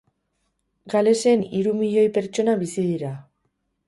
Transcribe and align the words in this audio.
Galesen 0.93 1.43
hiru 1.57 1.73
milioi 1.81 2.05
pertsona 2.15 2.57
bizi 2.63 2.87
dira. 2.89 3.13